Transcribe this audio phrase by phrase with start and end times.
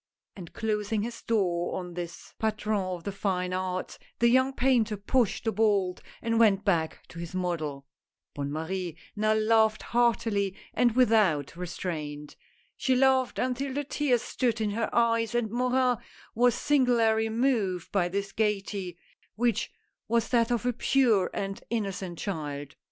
[0.35, 5.43] And closing his door on this patron of the fine arts, the young painter pushed
[5.43, 7.85] the bolt and went back to his model.
[8.33, 12.35] Bonne Marie now laughed heartily and without restraint.
[12.75, 15.97] She laughed until the tears stood in her eyes, and Morin
[16.33, 18.97] was singularly moved by this gayety—
[19.35, 19.71] which
[20.07, 22.75] was that of a pure and innocent child.